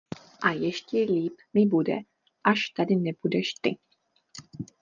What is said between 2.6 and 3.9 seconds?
tady nebudeš ty.